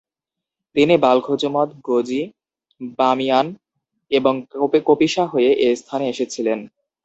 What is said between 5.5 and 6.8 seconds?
এ স্থানে এসেছিলেন।